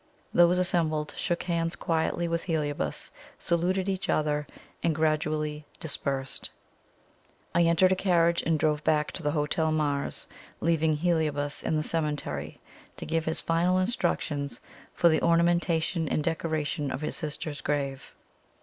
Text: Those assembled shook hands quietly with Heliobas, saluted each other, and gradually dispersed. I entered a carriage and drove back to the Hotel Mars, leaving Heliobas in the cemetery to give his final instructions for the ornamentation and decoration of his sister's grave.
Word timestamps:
Those 0.33 0.57
assembled 0.57 1.13
shook 1.15 1.43
hands 1.43 1.75
quietly 1.75 2.27
with 2.27 2.45
Heliobas, 2.45 3.11
saluted 3.37 3.87
each 3.87 4.09
other, 4.09 4.47
and 4.81 4.95
gradually 4.95 5.63
dispersed. 5.79 6.49
I 7.53 7.65
entered 7.65 7.91
a 7.91 7.95
carriage 7.95 8.41
and 8.41 8.57
drove 8.57 8.83
back 8.83 9.11
to 9.11 9.21
the 9.21 9.29
Hotel 9.29 9.71
Mars, 9.71 10.25
leaving 10.59 10.95
Heliobas 10.97 11.61
in 11.61 11.75
the 11.77 11.83
cemetery 11.83 12.59
to 12.97 13.05
give 13.05 13.25
his 13.25 13.41
final 13.41 13.77
instructions 13.77 14.59
for 14.91 15.07
the 15.07 15.21
ornamentation 15.21 16.09
and 16.09 16.23
decoration 16.23 16.89
of 16.91 17.01
his 17.01 17.15
sister's 17.15 17.61
grave. 17.61 18.15